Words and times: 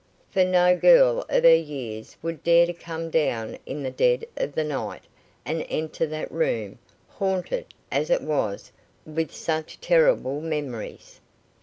For 0.31 0.43
no 0.43 0.75
girl 0.75 1.27
of 1.29 1.43
her 1.43 1.53
years 1.53 2.17
would 2.23 2.41
dare 2.43 2.65
to 2.65 2.73
come 2.73 3.11
down 3.11 3.59
in 3.67 3.83
the 3.83 3.91
dead 3.91 4.25
of 4.35 4.55
the 4.55 4.63
night, 4.63 5.03
and 5.45 5.63
enter 5.69 6.07
that 6.07 6.31
room, 6.31 6.79
haunted 7.07 7.67
as 7.91 8.09
it 8.09 8.23
was 8.23 8.71
with 9.05 9.31
such 9.31 9.79
terrible 9.79 10.41
memories. 10.41 11.19